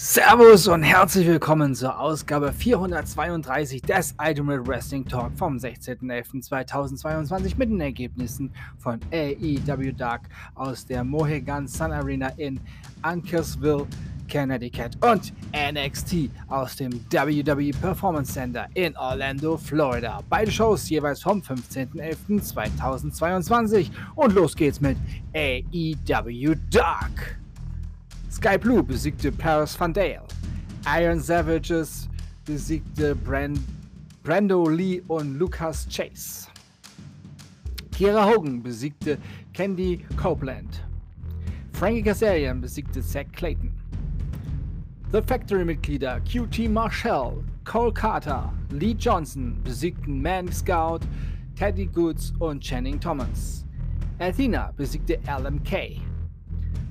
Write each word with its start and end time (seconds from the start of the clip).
Servus 0.00 0.68
und 0.68 0.84
herzlich 0.84 1.26
willkommen 1.26 1.74
zur 1.74 1.98
Ausgabe 1.98 2.52
432 2.52 3.82
des 3.82 4.14
Ultimate 4.24 4.64
Wrestling 4.64 5.04
Talk 5.04 5.32
vom 5.36 5.56
16.11.2022 5.56 7.56
mit 7.56 7.68
den 7.68 7.80
Ergebnissen 7.80 8.52
von 8.78 9.00
AEW 9.12 9.90
Dark 9.90 10.28
aus 10.54 10.86
der 10.86 11.02
Mohegan 11.02 11.66
Sun 11.66 11.90
Arena 11.90 12.28
in 12.36 12.60
Ankersville, 13.02 13.88
Connecticut 14.30 14.92
und 15.04 15.32
NXT 15.52 16.30
aus 16.46 16.76
dem 16.76 16.92
WWE 17.10 17.72
Performance 17.72 18.32
Center 18.32 18.68
in 18.74 18.96
Orlando, 18.96 19.56
Florida. 19.56 20.20
Beide 20.30 20.52
Shows 20.52 20.88
jeweils 20.88 21.22
vom 21.22 21.40
15.11.2022 21.40 23.90
und 24.14 24.32
los 24.32 24.54
geht's 24.54 24.80
mit 24.80 24.96
AEW 25.34 26.54
Dark. 26.70 27.40
Sky 28.38 28.56
Blue 28.56 28.84
besiegte 28.84 29.32
Paris 29.32 29.74
Van 29.74 29.92
Dale. 29.92 30.22
Iron 30.86 31.18
Savages 31.18 32.08
besiegte 32.44 33.16
Brand 33.16 33.58
Brando 34.22 34.68
Lee 34.68 35.02
und 35.08 35.40
Lucas 35.40 35.88
Chase. 35.90 36.46
Kira 37.90 38.24
Hogan 38.24 38.62
besiegte 38.62 39.18
Candy 39.52 40.06
Copeland. 40.16 40.84
Frankie 41.72 42.00
Kazarian 42.00 42.60
besiegte 42.60 43.02
Zack 43.02 43.32
Clayton. 43.32 43.72
The 45.10 45.20
Factory-Mitglieder 45.20 46.20
QT 46.20 46.70
Marshall, 46.70 47.42
Cole 47.64 47.90
Carter, 47.90 48.52
Lee 48.70 48.94
Johnson 48.94 49.60
besiegten 49.64 50.22
Man 50.22 50.46
Scout, 50.52 51.00
Teddy 51.56 51.86
Goods 51.86 52.32
und 52.38 52.62
Channing 52.62 53.00
Thomas. 53.00 53.64
Athena 54.20 54.72
besiegte 54.76 55.18
LMK. 55.26 56.00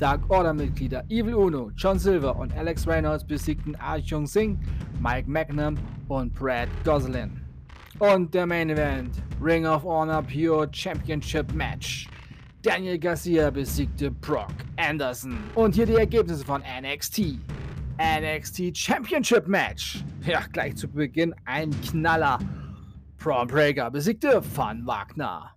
Dark 0.00 0.22
Order-Mitglieder 0.30 1.04
Evil 1.10 1.34
Uno, 1.34 1.70
John 1.76 1.98
Silver 1.98 2.34
und 2.34 2.56
Alex 2.56 2.86
Reynolds 2.86 3.22
besiegten 3.22 3.76
Arjun 3.76 4.26
Singh, 4.26 4.58
Mike 4.98 5.30
Magnum 5.30 5.76
und 6.08 6.34
Brad 6.34 6.68
Goslin. 6.84 7.44
Und 7.98 8.32
der 8.32 8.46
Main 8.46 8.70
Event, 8.70 9.22
Ring 9.42 9.66
of 9.66 9.84
Honor 9.84 10.22
Pure 10.22 10.68
Championship 10.72 11.52
Match. 11.52 12.08
Daniel 12.62 12.98
Garcia 12.98 13.50
besiegte 13.50 14.10
Brock 14.10 14.54
Anderson. 14.78 15.38
Und 15.54 15.74
hier 15.74 15.84
die 15.84 15.96
Ergebnisse 15.96 16.46
von 16.46 16.62
NXT. 16.62 17.38
NXT 17.98 18.74
Championship 18.74 19.46
Match. 19.46 20.02
Ja, 20.26 20.40
gleich 20.50 20.76
zu 20.76 20.88
Beginn 20.88 21.34
ein 21.44 21.78
Knaller. 21.82 22.38
Braun 23.18 23.48
Breaker 23.48 23.90
besiegte 23.90 24.40
Van 24.56 24.86
Wagner. 24.86 25.50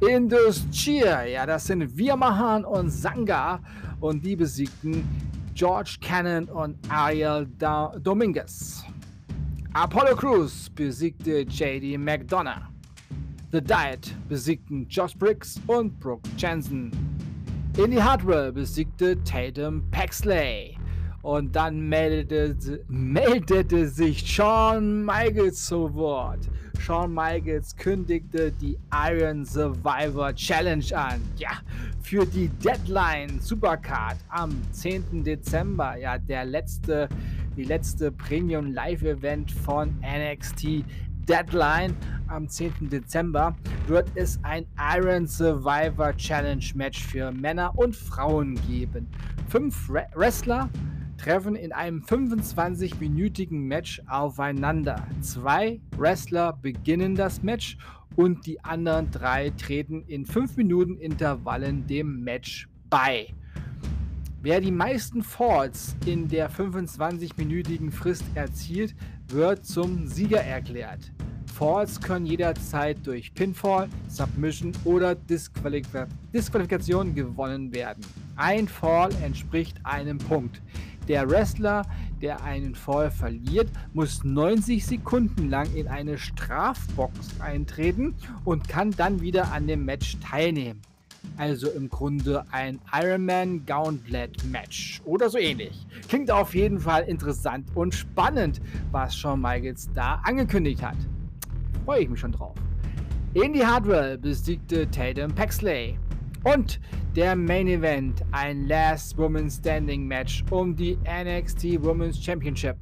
Industria, 0.00 1.24
ja, 1.26 1.44
das 1.44 1.66
sind 1.66 1.96
Virmahan 1.96 2.64
und 2.64 2.90
Sanga 2.90 3.60
und 4.00 4.24
die 4.24 4.34
besiegten 4.34 5.04
George 5.54 5.98
Cannon 6.00 6.48
und 6.48 6.76
Ariel 6.88 7.46
da 7.58 7.92
Dominguez. 8.00 8.82
Apollo 9.74 10.16
Crews 10.16 10.70
besiegte 10.70 11.40
JD 11.40 11.98
McDonough. 11.98 12.70
The 13.52 13.60
Diet 13.60 14.16
besiegten 14.26 14.88
Josh 14.88 15.14
Briggs 15.16 15.60
und 15.66 16.00
Brooke 16.00 16.28
Jensen. 16.38 16.90
Indie 17.76 18.02
Hardware 18.02 18.52
besiegte 18.52 19.22
Tatum 19.24 19.82
Paxley. 19.90 20.78
Und 21.22 21.54
dann 21.54 21.78
meldete, 21.78 22.82
meldete 22.88 23.86
sich 23.86 24.26
Shawn 24.26 25.04
Michaels 25.04 25.66
zu 25.66 25.92
Wort. 25.94 26.48
Shawn 26.90 27.14
Michaels 27.14 27.76
kündigte 27.76 28.50
die 28.50 28.76
Iron 28.92 29.44
Survivor 29.44 30.34
Challenge 30.34 30.84
an. 30.92 31.22
Ja, 31.36 31.50
für 32.02 32.26
die 32.26 32.48
Deadline 32.48 33.38
Supercard 33.38 34.16
am 34.28 34.50
10. 34.72 35.22
Dezember. 35.22 35.96
Ja, 35.96 36.18
der 36.18 36.44
letzte, 36.44 37.08
die 37.56 37.62
letzte 37.62 38.10
Premium 38.10 38.72
Live 38.72 39.02
Event 39.02 39.52
von 39.52 39.94
NXT 40.00 40.84
Deadline 41.28 41.94
am 42.26 42.48
10. 42.48 42.90
Dezember 42.90 43.54
wird 43.86 44.08
es 44.16 44.40
ein 44.42 44.66
Iron 44.96 45.28
Survivor 45.28 46.16
Challenge 46.16 46.64
Match 46.74 47.04
für 47.04 47.30
Männer 47.30 47.72
und 47.78 47.94
Frauen 47.94 48.60
geben. 48.66 49.06
Fünf 49.48 49.88
Wrestler 49.88 50.68
treffen 51.20 51.54
in 51.54 51.72
einem 51.72 52.02
25-minütigen 52.02 53.66
Match 53.66 54.00
aufeinander. 54.08 55.06
Zwei 55.20 55.80
Wrestler 55.96 56.54
beginnen 56.54 57.14
das 57.14 57.42
Match 57.42 57.76
und 58.16 58.46
die 58.46 58.64
anderen 58.64 59.10
drei 59.10 59.50
treten 59.50 60.02
in 60.06 60.24
5 60.24 60.56
Minuten 60.56 60.96
Intervallen 60.96 61.86
dem 61.86 62.24
Match 62.24 62.68
bei. 62.88 63.28
Wer 64.42 64.62
die 64.62 64.70
meisten 64.70 65.22
Falls 65.22 65.94
in 66.06 66.26
der 66.26 66.50
25-minütigen 66.50 67.90
Frist 67.90 68.24
erzielt, 68.34 68.94
wird 69.28 69.66
zum 69.66 70.06
Sieger 70.06 70.40
erklärt. 70.40 71.12
Falls 71.52 72.00
können 72.00 72.24
jederzeit 72.24 72.96
durch 73.06 73.34
Pinfall, 73.34 73.90
Submission 74.08 74.72
oder 74.84 75.14
Disqualif 75.14 75.86
Disqualifikation 76.32 77.14
gewonnen 77.14 77.74
werden. 77.74 78.02
Ein 78.36 78.66
Fall 78.66 79.10
entspricht 79.22 79.76
einem 79.84 80.16
Punkt. 80.16 80.62
Der 81.10 81.28
Wrestler, 81.28 81.82
der 82.22 82.44
einen 82.44 82.76
Fall 82.76 83.10
verliert, 83.10 83.68
muss 83.94 84.22
90 84.22 84.86
Sekunden 84.86 85.50
lang 85.50 85.66
in 85.74 85.88
eine 85.88 86.16
Strafbox 86.16 87.40
eintreten 87.40 88.14
und 88.44 88.68
kann 88.68 88.92
dann 88.92 89.20
wieder 89.20 89.50
an 89.50 89.66
dem 89.66 89.84
Match 89.84 90.18
teilnehmen. 90.20 90.80
Also 91.36 91.68
im 91.68 91.88
Grunde 91.88 92.44
ein 92.52 92.78
Ironman 92.92 93.66
Gauntlet 93.66 94.44
Match 94.44 95.02
oder 95.04 95.28
so 95.28 95.38
ähnlich. 95.38 95.84
Klingt 96.06 96.30
auf 96.30 96.54
jeden 96.54 96.78
Fall 96.78 97.02
interessant 97.02 97.66
und 97.74 97.92
spannend, 97.92 98.60
was 98.92 99.16
Shawn 99.16 99.40
Michaels 99.40 99.90
da 99.92 100.20
angekündigt 100.22 100.80
hat. 100.80 100.96
Freue 101.86 102.02
ich 102.02 102.08
mich 102.08 102.20
schon 102.20 102.30
drauf. 102.30 102.54
Indy 103.34 103.58
Hardwell 103.58 104.16
besiegte 104.16 104.88
Tatum 104.88 105.34
Paxley. 105.34 105.98
Und 106.42 106.80
der 107.14 107.36
Main 107.36 107.68
Event, 107.68 108.22
ein 108.32 108.66
Last 108.66 109.18
Woman 109.18 109.50
Standing 109.50 110.06
Match 110.06 110.42
um 110.50 110.74
die 110.74 110.96
NXT 111.04 111.82
Women's 111.82 112.22
Championship. 112.22 112.76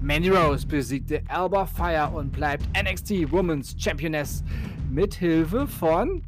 Mandy 0.00 0.30
Rose 0.30 0.66
besiegte 0.66 1.20
Alba 1.28 1.66
Fire 1.66 2.10
und 2.14 2.32
bleibt 2.32 2.64
NXT 2.74 3.30
Women's 3.30 3.76
Championess 3.78 4.42
mit 4.90 5.14
Hilfe 5.14 5.66
von 5.66 6.22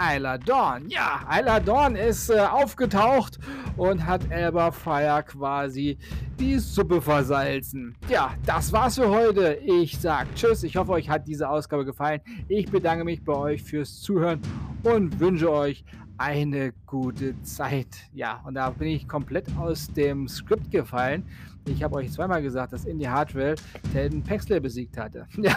Isla 0.00 0.38
Dawn. 0.38 0.88
Ja, 0.88 1.20
Isla 1.30 1.60
Dawn 1.60 1.96
ist 1.96 2.30
äh, 2.30 2.38
aufgetaucht 2.38 3.38
und 3.76 4.04
hat 4.04 4.30
Alba 4.30 4.70
Fire 4.70 5.22
quasi 5.22 5.98
die 6.38 6.58
Suppe 6.58 7.00
versalzen. 7.00 7.96
Ja, 8.08 8.34
das 8.46 8.72
war's 8.72 8.94
für 8.94 9.08
heute. 9.08 9.58
Ich 9.64 9.98
sag 9.98 10.32
Tschüss. 10.34 10.62
Ich 10.62 10.76
hoffe, 10.76 10.92
euch 10.92 11.08
hat 11.08 11.26
diese 11.26 11.48
Ausgabe 11.48 11.84
gefallen. 11.84 12.20
Ich 12.48 12.70
bedanke 12.70 13.04
mich 13.04 13.24
bei 13.24 13.34
euch 13.34 13.62
fürs 13.62 14.00
Zuhören 14.00 14.40
und 14.84 15.18
wünsche 15.18 15.50
euch 15.50 15.84
eine 16.16 16.72
gute 16.86 17.40
Zeit. 17.42 18.08
Ja, 18.12 18.40
und 18.44 18.54
da 18.54 18.70
bin 18.70 18.88
ich 18.88 19.08
komplett 19.08 19.46
aus 19.56 19.92
dem 19.92 20.28
Skript 20.28 20.70
gefallen. 20.70 21.24
Ich 21.66 21.82
habe 21.82 21.96
euch 21.96 22.12
zweimal 22.12 22.42
gesagt, 22.42 22.72
dass 22.72 22.84
Indie 22.84 23.08
Hardware 23.08 23.54
Telden 23.92 24.22
Paxley 24.22 24.60
besiegt 24.60 24.96
hatte. 24.96 25.26
Ja. 25.38 25.56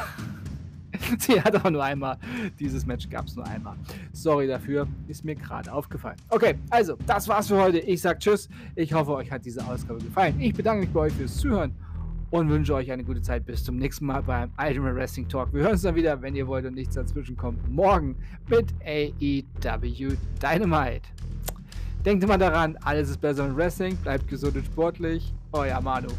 Sie 1.19 1.41
hat 1.41 1.55
auch 1.55 1.69
nur 1.69 1.83
einmal. 1.83 2.17
Dieses 2.59 2.85
Match 2.85 3.09
gab 3.09 3.27
es 3.27 3.35
nur 3.35 3.45
einmal. 3.45 3.75
Sorry 4.13 4.47
dafür, 4.47 4.87
ist 5.07 5.23
mir 5.23 5.35
gerade 5.35 5.71
aufgefallen. 5.71 6.17
Okay, 6.29 6.55
also, 6.69 6.97
das 7.05 7.27
war's 7.27 7.47
für 7.47 7.61
heute. 7.61 7.79
Ich 7.79 8.01
sag 8.01 8.19
Tschüss. 8.19 8.49
Ich 8.75 8.93
hoffe, 8.93 9.13
euch 9.13 9.31
hat 9.31 9.45
diese 9.45 9.65
Ausgabe 9.65 9.99
gefallen. 9.99 10.39
Ich 10.39 10.53
bedanke 10.53 10.81
mich 10.81 10.93
bei 10.93 11.01
euch 11.01 11.13
fürs 11.13 11.37
Zuhören 11.37 11.73
und 12.31 12.49
wünsche 12.49 12.73
euch 12.73 12.91
eine 12.91 13.03
gute 13.03 13.21
Zeit. 13.21 13.45
Bis 13.45 13.63
zum 13.63 13.77
nächsten 13.77 14.05
Mal 14.05 14.23
beim 14.23 14.51
Ultimate 14.57 14.95
Wrestling 14.95 15.27
Talk. 15.27 15.53
Wir 15.53 15.63
hören 15.63 15.73
uns 15.73 15.81
dann 15.81 15.95
wieder, 15.95 16.21
wenn 16.21 16.35
ihr 16.35 16.47
wollt 16.47 16.65
und 16.65 16.75
nichts 16.75 16.95
dazwischen 16.95 17.37
kommt. 17.37 17.69
Morgen 17.69 18.15
mit 18.47 18.73
AEW 18.85 20.15
Dynamite. 20.41 21.09
Denkt 22.05 22.23
immer 22.23 22.37
daran, 22.37 22.77
alles 22.83 23.09
ist 23.09 23.21
besser 23.21 23.45
im 23.45 23.55
Wrestling. 23.55 23.95
Bleibt 23.97 24.27
gesund 24.27 24.55
und 24.55 24.65
sportlich. 24.65 25.33
Euer 25.51 25.79
Manu. 25.81 26.09